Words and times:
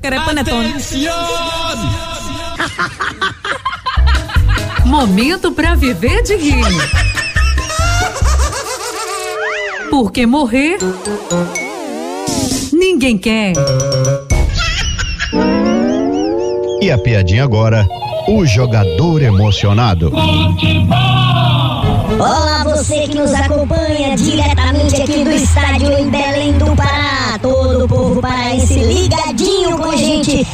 Quero 0.00 0.24
panetone. 0.24 0.76
Momento 4.86 5.50
pra 5.50 5.74
viver 5.74 6.22
de 6.22 6.36
rir. 6.36 6.64
Porque 9.90 10.24
morrer 10.24 10.78
ninguém 12.72 13.18
quer. 13.18 13.54
E 16.80 16.92
a 16.92 16.98
piadinha 16.98 17.42
agora, 17.42 17.84
o 18.28 18.46
jogador 18.46 19.20
emocionado. 19.20 20.12
Olá, 22.20 22.62
você 22.62 23.08
que 23.08 23.18
nos 23.18 23.34
acompanha 23.34 24.16
diretamente 24.16 25.02
aqui 25.02 25.24
do 25.24 25.32
estádio 25.32 25.92
em 25.92 26.08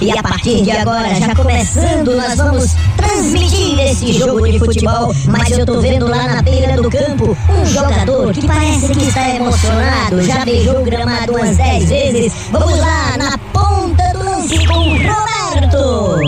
E 0.01 0.11
a 0.11 0.23
partir 0.23 0.63
de 0.63 0.71
agora, 0.71 1.15
já 1.15 1.35
começando, 1.35 2.17
nós 2.17 2.37
vamos 2.37 2.75
transmitir 2.97 3.79
esse 3.81 4.13
jogo 4.13 4.47
de 4.51 4.59
futebol. 4.59 5.15
Mas 5.27 5.57
eu 5.57 5.65
tô 5.65 5.81
vendo 5.81 6.09
lá 6.09 6.27
na 6.27 6.43
beira 6.43 6.77
do 6.81 6.91
campo 6.91 7.37
um 7.49 7.67
jogador 7.67 8.33
que 8.33 8.47
parece 8.47 8.89
que 8.89 9.05
está 9.05 9.31
emocionado. 9.31 10.23
Já 10.23 10.45
beijou 10.45 10.81
o 10.81 10.85
gramado 10.85 11.33
umas 11.33 11.57
10 11.57 11.89
vezes. 11.89 12.33
Vamos 12.51 12.79
lá, 12.79 13.17
na 13.17 13.39
ponta 13.53 14.03
do 14.13 14.25
lance 14.25 14.67
com 14.67 14.75
Roberto. 14.75 16.19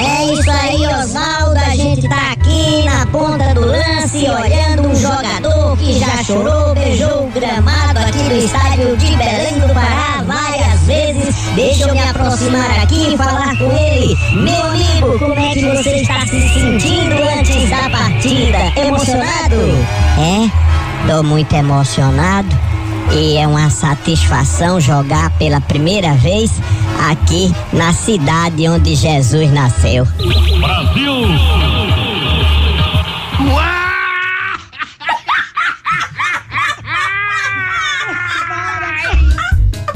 É 0.00 0.32
isso 0.32 0.50
aí, 0.50 0.86
Oswaldo. 0.86 1.58
A 1.58 1.76
gente 1.76 2.08
tá 2.08 2.32
aqui 2.32 2.84
na 2.84 3.06
ponta 3.06 3.54
do 3.54 3.66
lance, 3.66 4.28
olhando 4.28 4.88
um 4.88 4.94
jogador 4.96 5.76
que 5.76 5.98
já 5.98 6.24
chorou, 6.24 6.74
beijou 6.74 7.24
o 7.24 7.30
gramado 7.30 7.98
aqui 7.98 8.22
do 8.28 8.36
estádio 8.36 8.96
de 8.96 9.16
Belém 9.16 9.59
Deixa 11.54 11.88
eu 11.88 11.94
me 11.94 12.00
aproximar 12.00 12.70
aqui 12.80 13.14
e 13.14 13.16
falar 13.16 13.56
com 13.56 13.70
ele. 13.72 14.16
Meu 14.34 14.64
amigo, 14.64 15.18
como 15.18 15.34
é 15.34 15.52
que 15.52 15.64
você 15.64 15.96
está 15.96 16.20
se 16.20 16.40
sentindo 16.48 17.14
antes 17.38 17.70
da 17.70 17.90
partida? 17.90 18.80
Emocionado? 18.80 19.56
É, 20.18 21.10
tô 21.10 21.22
muito 21.22 21.52
emocionado. 21.54 22.48
E 23.12 23.36
é 23.36 23.46
uma 23.46 23.68
satisfação 23.70 24.80
jogar 24.80 25.30
pela 25.30 25.60
primeira 25.60 26.12
vez 26.14 26.52
aqui 27.10 27.52
na 27.72 27.92
cidade 27.92 28.68
onde 28.68 28.94
Jesus 28.94 29.50
nasceu. 29.52 30.06